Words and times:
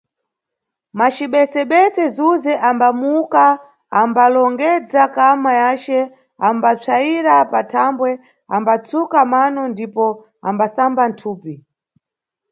Macibesebese, 0.97 2.03
Zuze 2.15 2.53
ambamuka, 2.69 3.45
ambalongedza 3.99 5.03
kama 5.15 5.51
yace, 5.61 5.99
ambapsayira 6.47 7.35
pathambwe, 7.53 8.09
ambatsuka 8.55 9.19
mano 9.33 9.61
ndipo 9.73 10.05
ambasamba 10.47 11.03
thupi. 11.19 11.53